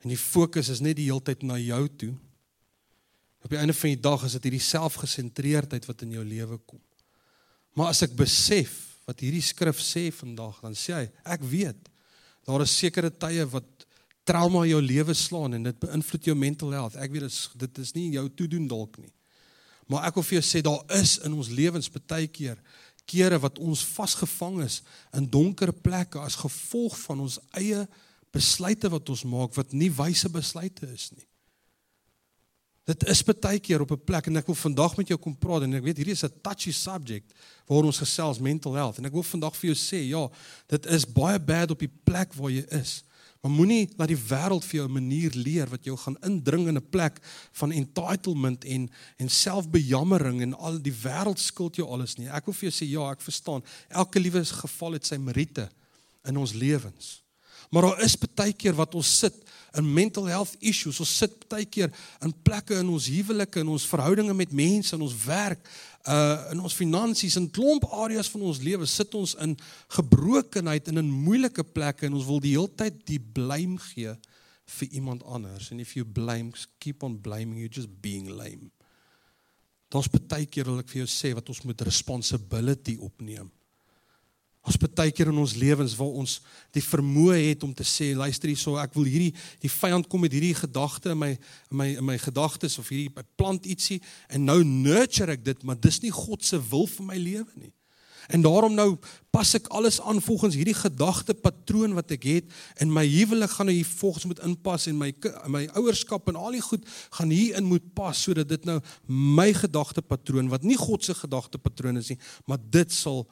[0.03, 2.13] En die fokus is net die heeltyd na jou toe.
[3.43, 6.81] Op die einde van die dag is dit hierdie selfgesentreerdheid wat in jou lewe kom.
[7.75, 8.75] Maar as ek besef
[9.07, 11.89] wat hierdie skrif sê vandag, dan sê hy, ek weet
[12.47, 13.85] daar is sekere tye wat
[14.27, 16.95] trauma jou lewe slaan en dit beïnvloed jou mental health.
[16.99, 19.11] Ek weet dit dit is nie jou toedoen dalk nie.
[19.91, 22.59] Maar ek wil vir jou sê daar is in ons lewens baie keer
[23.09, 24.79] kere wat ons vasgevang is
[25.11, 27.83] in donker plekke as gevolg van ons eie
[28.33, 31.27] besluite wat ons maak wat nie wyse besluite is nie.
[32.83, 35.61] Dit is baie keer op 'n plek en ek wil vandag met jou kom praat
[35.63, 37.31] en ek weet hierdie is 'n touchy subject
[37.65, 40.29] waar ons gesels mental health en ek wil vandag vir jou sê ja,
[40.67, 43.03] dit is baie bad op die plek waar jy is.
[43.41, 46.77] Maar moenie laat die wêreld vir jou 'n manier leer wat jou gaan indring in
[46.77, 47.19] 'n plek
[47.51, 52.27] van entitlement en en selfbejammering en al die wêreld skuld jou alles nie.
[52.27, 53.63] Ek wil vir jou sê ja, ek verstaan.
[53.89, 55.69] Elke liewe geval het sy meriete
[56.23, 57.23] in ons lewens.
[57.69, 59.33] Maar daar is baie keer wat ons sit
[59.77, 60.99] in mental health issues.
[61.01, 61.89] Ons sit baie keer
[62.23, 65.63] in plekke in ons huwelike en ons verhoudinge met mense en ons werk,
[66.09, 69.55] uh in ons finansies en klomp areas van ons lewe sit ons in
[69.95, 74.13] gebrokenheid en in moeilike plekke en ons wil die hele tyd die blame gee
[74.79, 75.71] vir iemand anders.
[75.71, 78.71] And if you blame, keep on blaming, you just being lame.
[79.93, 83.51] Daar's baie keer wil ek vir jou sê wat ons moet responsibility opneem.
[84.63, 86.37] Ons baie keer in ons lewens waar ons
[86.71, 90.31] die vermoë het om te sê luister hierso ek wil hierdie die vyand kom met
[90.31, 93.99] hierdie gedagte in my in my in my gedagtes of hierdie plant ietsie
[94.31, 97.73] en nou nurture ek dit maar dis nie God se wil vir my lewe nie.
[98.31, 98.95] En daarom nou
[99.35, 103.75] pas ek alles aan volgens hierdie gedagtepatroon wat ek het en my huwelik gaan nou
[103.75, 105.11] hier volgens moet inpas en my
[105.51, 109.49] my ouerskap en al die goed gaan hier in moet pas sodat dit nou my
[109.59, 113.25] gedagtepatroon wat nie God se gedagtepatroon is nie, maar dit sal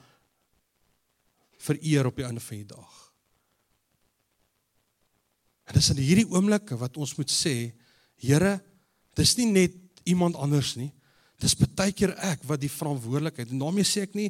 [1.62, 2.98] vereer op die einde van die dag.
[5.70, 7.72] En dis in hierdie oomblikke wat ons moet sê,
[8.22, 8.60] Here,
[9.18, 10.92] dis nie net iemand anders nie.
[11.42, 14.28] Dis baie keer ek wat die verantwoordelikheid en daarmee sê ek nie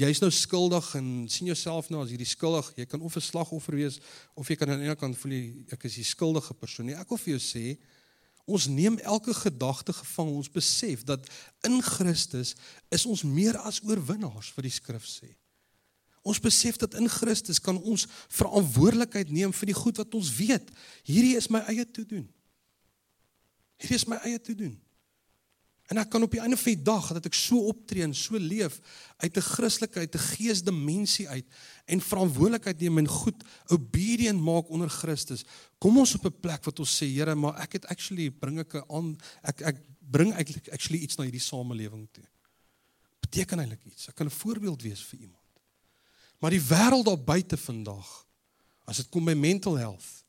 [0.00, 2.72] jy's nou skuldig en sien jouself nou as hierdie skuldig.
[2.80, 4.00] Jy kan of 'n slagoffer wees
[4.34, 5.38] of jy kan aan die ander kant voel
[5.70, 6.98] ek is die skuldige persoon nie.
[6.98, 7.78] Ek wil vir jou sê
[8.46, 10.34] ons neem elke gedagte gevang.
[10.34, 11.22] Ons besef dat
[11.62, 12.56] in Christus
[12.90, 15.39] is ons meer as oorwinnaars vir die skrif sê.
[16.22, 20.68] Ons besef dat in Christus kan ons verantwoordelikheid neem vir die goed wat ons weet.
[21.08, 22.26] Hierdie is my eie te doen.
[23.80, 24.76] Hierdie is my eie te doen.
[25.90, 28.38] En ek kan op die einde van die dag dat ek so optree en so
[28.38, 28.76] leef
[29.24, 31.46] uit 'n Christelike uit 'n geesdimensie uit
[31.84, 35.44] en verantwoordelikheid neem en goed obedient maak onder Christus.
[35.78, 38.74] Kom ons op 'n plek wat ons sê Here, maar ek het actually bring ek
[38.86, 42.24] aan ek ek bring eintlik actually iets na hierdie samelewing toe.
[43.20, 44.08] Beteken eintlik iets.
[44.08, 45.39] Ek kan 'n voorbeeld wees vir iemand.
[46.40, 48.08] Maar die wêreld daar buite vandag
[48.90, 50.20] as dit kom by mental health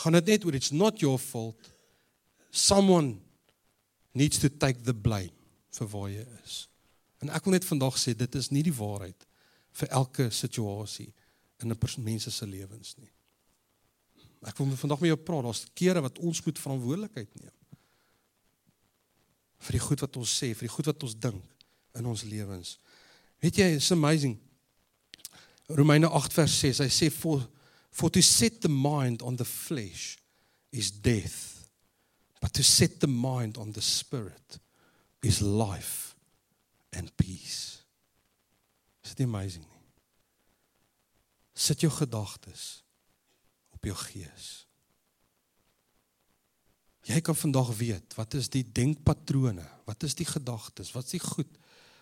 [0.00, 1.70] gaan dit net oor it's not your fault.
[2.50, 3.18] Someone
[4.12, 5.34] needs to take the blame
[5.76, 6.64] vir waar jy is.
[7.20, 9.26] En ek wil net vandag sê dit is nie die waarheid
[9.80, 11.10] vir elke situasie
[11.60, 13.12] in 'n mense se lewens nie.
[14.42, 17.52] Ek wil vandag met jou praat, daar's kere wat ons moet verantwoordelikheid neem.
[19.60, 21.42] vir die goed wat ons sê, vir die goed wat ons dink
[21.98, 22.78] in ons lewens.
[23.44, 24.38] Weet jy, it's amazing.
[25.76, 27.46] Romeine 8 vers 6, hy sê for
[27.90, 30.16] for to set the mind on the flesh
[30.70, 31.60] is death
[32.40, 34.58] But to set the mind on the spirit
[35.22, 36.16] is life
[36.92, 37.84] and peace.
[39.04, 39.84] Is dit amazing nie?
[41.52, 42.80] Sit jou gedagtes
[43.76, 44.48] op jou gees.
[47.04, 51.24] Jy kan vandag weet wat is die denkpatrone, wat is die gedagtes, wat is die
[51.24, 51.58] goed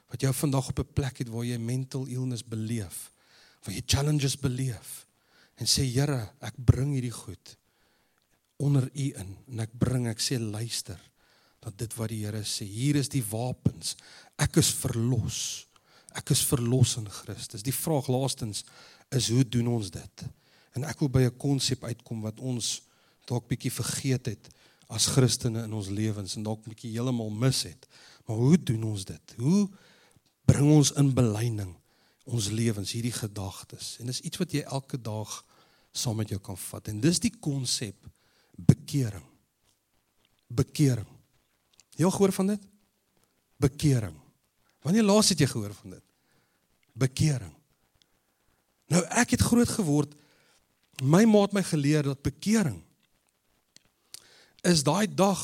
[0.08, 3.10] wat jou vandag op 'n plek het waar jy mental illness beleef,
[3.64, 5.04] waar jy challenges beleef
[5.58, 7.56] en sê Here, ek bring hierdie goed
[8.58, 10.98] onder u in en ek bring ek sê luister
[11.64, 13.96] dat dit wat die Here sê hier is die wapens.
[14.38, 15.66] Ek is verlos.
[16.16, 17.64] Ek is verlos in Christus.
[17.66, 18.64] Die vraag laastens
[19.14, 20.24] is hoe doen ons dit?
[20.78, 22.82] En ek wil by 'n konsep uitkom wat ons
[23.26, 24.48] dalk bietjie vergeet het
[24.88, 27.86] as Christene in ons lewens en dalk bietjie heeltemal mis het.
[28.26, 29.34] Maar hoe doen ons dit?
[29.36, 29.68] Hoe
[30.44, 31.76] bring ons in belyning
[32.28, 35.32] ons lewens hierdie gedagtes en dis iets wat jy elke dag
[35.96, 38.08] saam met jou kan vat en dis die konsep
[38.58, 39.24] bekering.
[40.48, 41.08] Bekering.
[41.96, 42.66] Jy al gehoor van dit?
[43.60, 44.16] Bekering.
[44.84, 46.04] Wanneer laas het jy gehoor van dit?
[46.98, 47.54] Bekering.
[48.92, 50.14] Nou ek het groot geword
[51.02, 52.80] my ma het my geleer dat bekering
[54.66, 55.42] is daai dag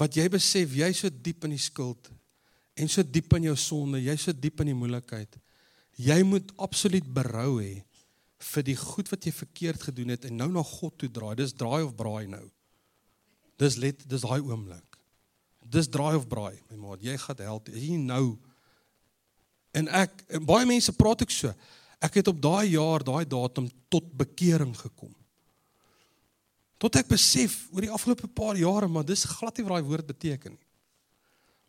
[0.00, 2.10] wat jy besef jy so diep in die skuld
[2.74, 5.36] en so diep in jou sonde, jy so diep in die moeilikheid.
[6.00, 7.82] Jy moet absoluut berou hê
[8.42, 11.34] vir die goed wat jy verkeerd gedoen het en nou na God toe draai.
[11.38, 12.44] Dis draai of braai nou.
[13.60, 14.98] Dis let dis daai oomblik.
[15.62, 17.04] Dis draai of braai, my maat.
[17.04, 17.70] Jy gaan help.
[17.70, 18.34] Jy nou.
[19.72, 21.52] En ek en baie mense praat ek so.
[22.02, 25.12] Ek het op daai jaar, daai datum tot bekering gekom.
[26.82, 30.08] Tot ek besef oor die afgelope paar jare, maar dis glad nie wat daai woord
[30.08, 30.68] beteken nie.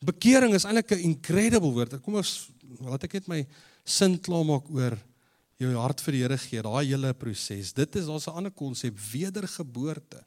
[0.04, 2.02] Bekering is eintlik 'n incredible woord.
[2.02, 2.50] Kom ons
[2.82, 3.46] laat ek net my
[3.84, 4.98] sin klaar maak oor
[5.58, 7.74] jou hart vir die Here gee, daai hele proses.
[7.74, 10.24] Dit is daar's 'n ander konsep, wedergeboorte.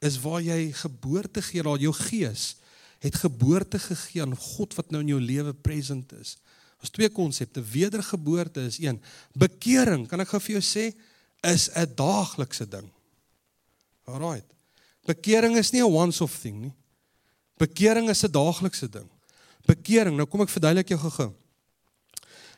[0.00, 2.56] Is waar jy geboorte gee, daar jou gees
[2.98, 6.36] het geboorte gegee aan God wat nou in jou lewe present is.
[6.82, 9.00] Ons twee konsepte, wedergeboorte is een.
[9.38, 10.94] Bekering, kan ek gou vir jou sê,
[11.42, 12.90] is 'n daaglikse ding.
[14.04, 14.46] Alraight.
[15.06, 16.74] Bekering is nie 'n once off thing nie.
[17.56, 19.08] Bekering is 'n daaglikse ding.
[19.66, 21.34] Bekering, nou kom ek verduidelik jou gou-gou.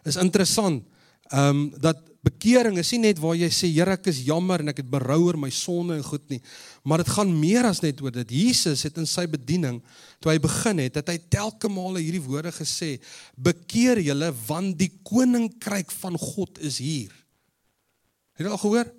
[0.05, 0.87] Is interessant
[1.31, 4.73] ehm um, dat bekering is nie net waar jy sê Here ek is jammer en
[4.73, 6.41] ek het berou oor my sonde en goed nie,
[6.85, 8.35] maar dit gaan meer as net oor dit.
[8.43, 9.79] Jesus het in sy bediening
[10.21, 12.99] toe hy begin het, het hy telke male hierdie woorde gesê:
[13.37, 17.15] "Bekeer julle want die koninkryk van God is hier."
[18.37, 18.91] Het jy al gehoor?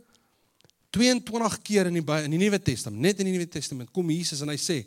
[0.91, 4.41] 22 keer in die in die Nuwe Testament, net in die Nuwe Testament kom Jesus
[4.41, 4.81] en hy sê: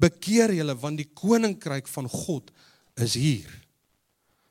[0.00, 2.50] "Bekeer julle want die koninkryk van God
[2.96, 3.63] is hier."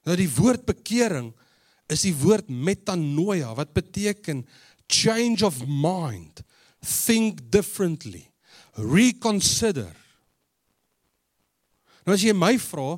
[0.03, 1.31] Nou die woord bekering
[1.91, 4.43] is die woord metanoia wat beteken
[4.91, 6.43] change of mind,
[6.83, 8.25] think differently,
[8.75, 9.93] reconsider.
[12.03, 12.97] Nou as jy my vra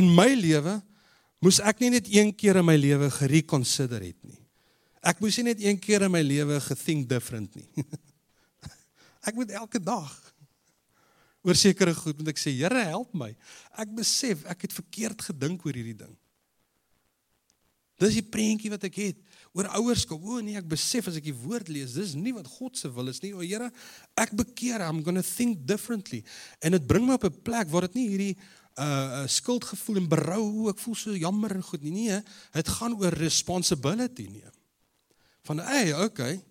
[0.00, 0.78] in my lewe
[1.44, 4.40] moes ek nie net een keer in my lewe gereconsider het nie.
[5.06, 7.68] Ek moes nie net een keer in my lewe gethink different nie.
[9.28, 10.14] ek moet elke dag
[11.46, 13.28] oor sekere goed moet ek sê, Here, help my.
[13.78, 16.14] Ek besef ek het verkeerd gedink oor hierdie ding.
[18.00, 19.22] Dis die prentjie wat ek het
[19.56, 20.20] oor ouerskap.
[20.20, 23.08] O nee, ek besef as ek die woord lees, dis nie wat God se wil
[23.08, 23.32] is nie.
[23.32, 23.70] O Here,
[24.20, 26.22] ek bekeer, I'm going to think differently.
[26.60, 28.36] En dit bring my op 'n plek waar dit nie hierdie
[28.76, 31.92] uh skuldgevoel en berou, o ek voel so jammer en goed nie.
[31.92, 32.20] Nee,
[32.52, 34.52] dit gaan oor responsibility neem.
[35.48, 36.42] Van hey, okay.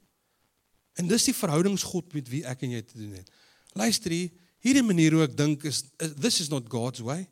[0.96, 3.30] En dis die verhoudingsgod met wie ek en jy te doen het.
[3.76, 4.32] Luister hier,
[4.64, 5.84] hierdie manier hoe ek dink is
[6.18, 7.28] this is not God's way.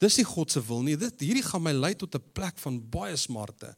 [0.00, 0.96] Dis nie God se wil nie.
[0.96, 3.76] Dit hierdie gaan my lei tot 'n plek van baie smarte.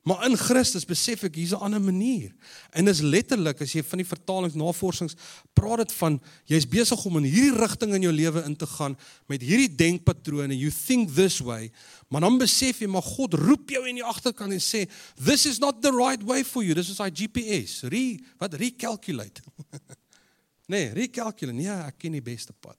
[0.00, 2.32] Maar in Christus besef ek hier's 'n ander manier.
[2.72, 5.14] En dis letterlik as jy van die vertalingsnavorsings
[5.52, 8.96] praat dit van jy's besig om in hierdie rigting in jou lewe in te gaan
[9.26, 10.58] met hierdie denkpatrone.
[10.58, 11.70] You think this way,
[12.08, 14.88] maar dan besef jy maar God roep jou in die agterkant en sê
[15.24, 16.74] this is not the right way for you.
[16.74, 17.82] This is our GPS.
[17.82, 19.42] Re wat recalculate.
[20.72, 21.56] nee, recalculate.
[21.56, 22.78] Nee, ek ken die beste pad.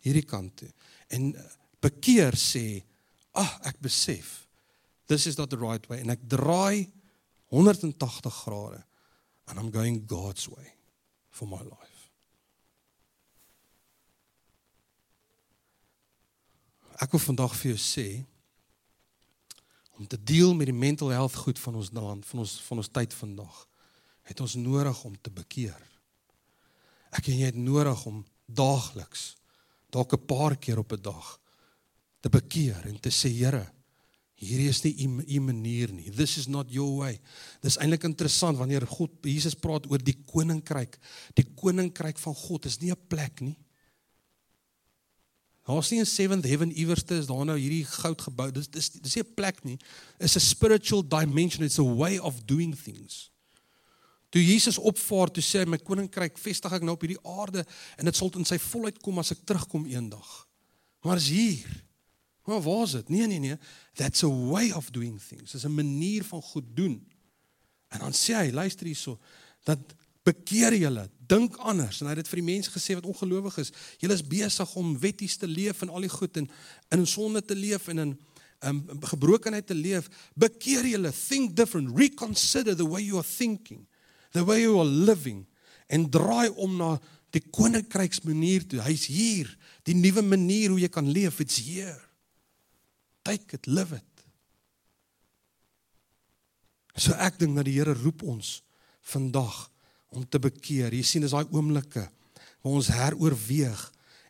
[0.00, 0.72] Hierdie kant toe.
[1.08, 1.34] En
[1.84, 2.82] bekeer sê,
[3.34, 4.44] "Ag, ah, ek besef
[5.06, 6.90] this is not the right way en ek draai
[7.52, 8.82] 180 grade
[9.46, 10.74] and I'm going God's way
[11.30, 12.10] for my life.
[17.02, 18.08] Ek wil vandag vir jou sê
[19.98, 22.90] om te deel met die mental health goed van ons land, van ons van ons
[22.90, 23.58] tyd vandag,
[24.26, 25.78] het ons nodig om te bekeer.
[27.14, 29.34] Ek en jy het nodig om daagliks
[29.94, 31.38] dalk 'n paar keer op 'n dag
[32.24, 33.66] te bekeer en te sê Here,
[34.34, 35.06] Hierdie is nie
[35.36, 36.10] u manier nie.
[36.10, 37.20] This is not your way.
[37.62, 40.98] Dis eintlik interessant wanneer God Jesus praat oor die koninkryk.
[41.38, 43.56] Die koninkryk van God is nie 'n plek nie.
[45.64, 48.50] Daar's nie 'n seventh heaven iewerste is daar nou hierdie goud gebou.
[48.50, 49.78] Dis dis dis nie 'n plek nie.
[50.18, 51.64] It's a spiritual dimension.
[51.64, 53.30] It's a way of doing things.
[54.30, 57.64] Toe Jesus opvaar toe sê hy my koninkryk vestig ek nou op hierdie aarde
[57.96, 60.48] en dit sal in sy volheid kom as ek terugkom eendag.
[61.02, 61.84] Maar is hier.
[62.44, 63.08] Maar waar is dit?
[63.08, 63.56] Nee nee nee.
[63.92, 65.50] That's a way of doing things.
[65.50, 67.08] Dis 'n manier van goed doen.
[67.88, 69.18] En dan sê hy, luister hierso,
[69.62, 69.78] dat
[70.22, 72.00] bekeer julle, dink anders.
[72.00, 73.72] En hy het dit vir die mense gesê wat ongelowig is.
[73.98, 76.50] Julle is besig om wetties te leef en al die goed en
[76.88, 78.20] in sonde te leef en in
[78.60, 80.08] um, gebrokenheid te leef.
[80.34, 83.86] Bekeer julle, think different, reconsider the way you are thinking,
[84.32, 85.46] the way you are living
[85.86, 88.80] en draai om na die koninkryks manier toe.
[88.80, 89.58] Hy's hier.
[89.82, 92.00] Die nuwe manier hoe jy kan leef, it's here
[93.24, 94.10] take it, live it.
[96.94, 98.60] So ek dink dat die Here roep ons
[99.10, 99.64] vandag
[100.14, 100.94] om te bekeer.
[100.94, 102.04] Jy sien is daai oomblikke
[102.64, 103.80] waar ons heroorweeg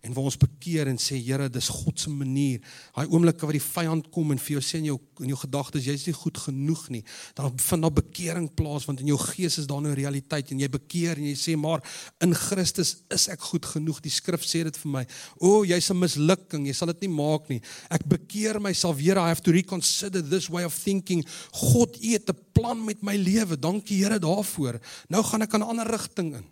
[0.04, 2.60] en waar ons bekeer en sê Here, dis God se manier.
[2.92, 5.86] Daai oomblikke wat die vyand kom en vir jou sê in jou in jou gedagtes
[5.86, 7.02] jy's nie goed genoeg nie.
[7.38, 10.68] Dan vind daar bekering plaas want in jou gees is daar nou realiteit en jy
[10.74, 11.84] bekeer en jy sê maar
[12.24, 14.02] in Christus is ek goed genoeg.
[14.04, 15.04] Die skrif sê dit vir my.
[15.38, 16.66] O, oh, jy's 'n mislukking.
[16.66, 17.60] Jy sal dit nie maak nie.
[17.90, 19.16] Ek bekeer myself weer.
[19.16, 21.24] I have to reconsider this way of thinking.
[21.52, 23.56] God het 'n plan met my lewe.
[23.56, 24.80] Dankie Here daarvoor.
[25.08, 26.44] Nou gaan ek 'n ander rigting in.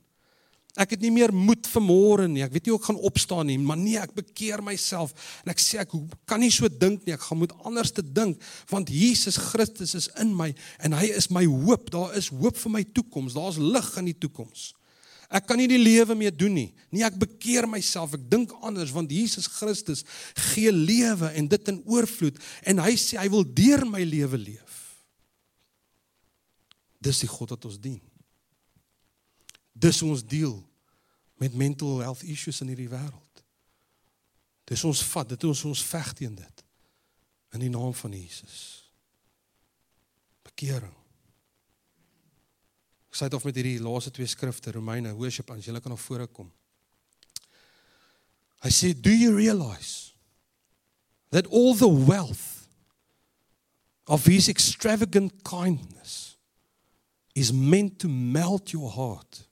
[0.81, 2.41] Ek het nie meer moed vir môre nie.
[2.47, 5.11] Ek weet nie hoe ek gaan opstaan nie, maar nee, ek bekeer myself
[5.45, 5.93] en ek sê ek
[6.29, 7.13] kan nie so dink nie.
[7.13, 10.49] Ek gaan moet anders te dink want Jesus Christus is in my
[10.81, 11.91] en hy is my hoop.
[11.93, 13.37] Daar is hoop vir my toekoms.
[13.37, 14.71] Daar's lig in die toekoms.
[15.33, 16.71] Ek kan nie die lewe meer doen nie.
[16.93, 18.17] Nee, ek bekeer myself.
[18.17, 20.07] Ek dink anders want Jesus Christus
[20.53, 24.81] gee lewe en dit in oorvloed en hy sê hy wil deur my lewe leef.
[27.03, 28.01] Dis die God wat ons dien.
[29.83, 30.57] Dis ons deel
[31.43, 33.45] met mental health issues in hierdie wêreld.
[34.71, 36.65] Dis ons vat, dit is ons veg teen dit.
[37.57, 38.59] In die naam van Jesus.
[40.47, 40.95] Bekering.
[43.11, 46.01] Ek sê dit of met hierdie laaste twee skrifte, Romeine, worship aan julle kan nog
[46.01, 46.49] vore kom.
[48.65, 50.15] I say, do you realize
[51.31, 52.69] that all the wealth
[54.07, 56.37] of his extravagant kindness
[57.35, 59.49] is meant to melt your heart?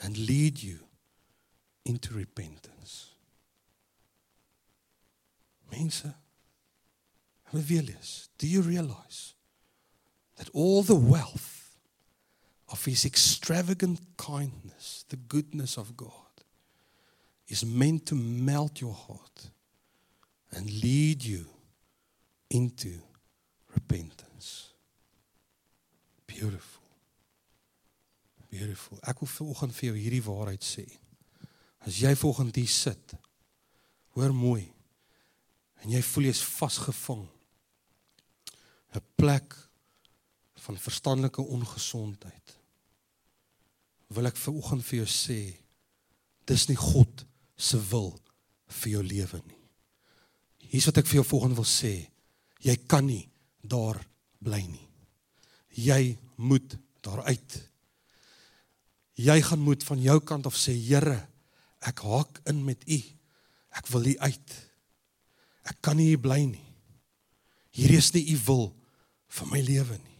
[0.00, 0.78] And lead you
[1.84, 3.10] into repentance.
[5.70, 6.06] Mense,
[7.52, 9.34] Revelius, do you realize
[10.36, 11.76] that all the wealth
[12.68, 16.10] of his extravagant kindness, the goodness of God,
[17.48, 19.50] is meant to melt your heart
[20.50, 21.46] and lead you
[22.50, 22.98] into
[23.72, 24.70] repentance?
[26.26, 26.85] Beautiful.
[28.56, 28.98] Beautiful.
[29.04, 30.86] Ek wil vanoggend vir jou hierdie waarheid sê.
[31.84, 33.14] As jy vanoggend hier sit,
[34.16, 34.64] hoor mooi.
[35.84, 37.26] En jy voel jy's vasgevang
[38.96, 39.54] 'n plek
[40.64, 42.54] van verstandelike ongesondheid.
[44.08, 45.40] Wil ek vanoggend vir jou sê,
[46.46, 47.26] dis nie God
[47.56, 48.14] se wil
[48.68, 49.62] vir jou lewe nie.
[50.70, 52.08] Hier's wat ek vir jou volgende wil sê.
[52.62, 53.28] Jy kan nie
[53.62, 54.00] daar
[54.40, 54.88] bly nie.
[55.76, 57.68] Jy moet daar uit.
[59.16, 61.22] Jy gaan moet van jou kant af sê, Here,
[61.86, 62.98] ek haak in met U.
[63.76, 64.56] Ek wil hier uit.
[65.66, 66.64] Ek kan nie hier bly nie.
[67.76, 68.68] Hier is nie U wil
[69.36, 70.16] vir my lewe nie.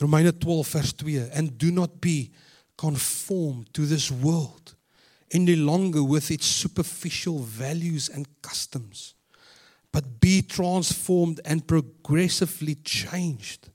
[0.00, 2.30] Romeine 12 vers 2 and do not be
[2.76, 4.74] conformed to this world
[5.30, 9.14] any longer with its superficial values and customs
[9.92, 13.69] but be transformed and progressively changed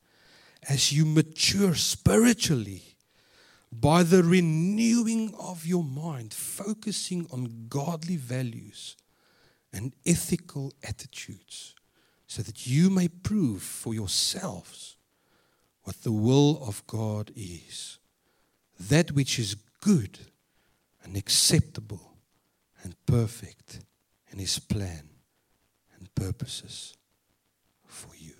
[0.68, 2.84] as you mature spiritually
[3.72, 8.96] by the renewing of your mind focusing on godly values
[9.74, 11.76] and ethical attitudes
[12.28, 14.96] so that you may prove for yourselves
[15.84, 18.00] what the will of God is
[18.80, 20.20] that which is good
[21.04, 22.18] and acceptable
[22.84, 23.80] and perfect
[24.32, 25.10] in his plan
[25.98, 26.96] and purposes
[27.86, 28.35] for you.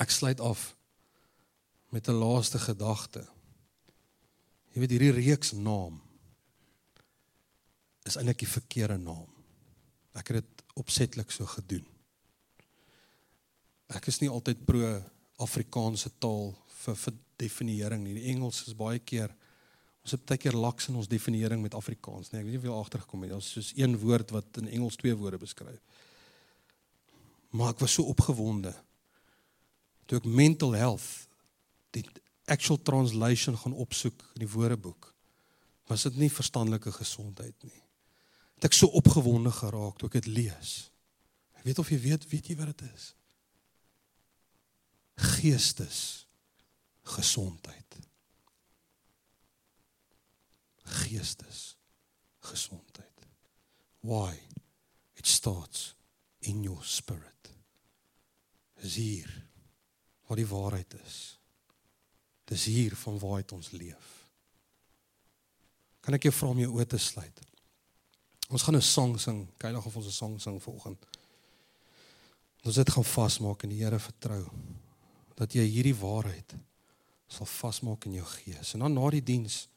[0.00, 0.70] Ek sluit af
[1.90, 3.26] met 'n laaste gedagte.
[4.72, 6.00] Jy weet hierdie reeks naam
[8.06, 9.28] is eintlik die verkeerde naam.
[10.14, 11.86] Ek het dit opsetlik so gedoen.
[13.90, 15.02] Ek is nie altyd pro
[15.42, 18.14] Afrikaanse taal vir vir definiering nie.
[18.14, 19.34] Die Engels is baie keer
[20.00, 22.64] ons het baie keer laks in ons definiering met Afrikaans, nee, ek weet nie of
[22.64, 23.32] jy agtergekom het.
[23.36, 25.80] Ons soos een woord wat in Engels twee woorde beskryf.
[27.50, 28.72] Maar ek was so opgewonde
[30.10, 31.28] toe ek mental health
[31.94, 32.02] die
[32.50, 35.12] actual translation gaan opsoek in die Woordeboek.
[35.86, 37.82] Was dit nie verstandelike gesondheid nie.
[38.58, 40.72] Het ek so opgewonde geraak toe ek dit lees.
[41.60, 43.12] Ek weet of jy weet, weet jy wat dit is?
[45.38, 46.00] Geestes
[47.14, 47.98] gesondheid.
[51.04, 51.76] Geestes
[52.50, 53.28] gesondheid.
[54.02, 54.34] Why?
[55.14, 55.92] It starts
[56.40, 57.52] in your spirit.
[58.80, 59.30] Is hier
[60.30, 61.38] waar die waarheid is.
[62.46, 64.10] Dis hier van waar uit ons leef.
[66.00, 67.40] Kan ek jou vra om jou oë te sluit?
[68.50, 71.06] Ons gaan 'n sang sing, kyk of ons 'n sang sing vanoggend.
[72.62, 74.44] Ons dit gaan vasmaak en die Here vertrou
[75.34, 76.54] dat jy hierdie waarheid
[77.28, 78.74] sal vasmaak in jou gees.
[78.74, 79.68] En dan na die diens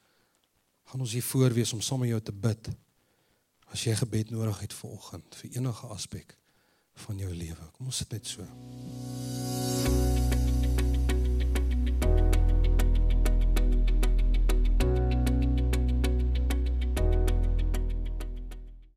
[0.83, 2.69] gaan ons hier voor wees om saam met jou te bid.
[3.71, 6.37] As jy gebed nodig het vanoggend vir enige aspek
[6.93, 7.71] van jou lewe.
[7.71, 8.45] Kom ons sit net so.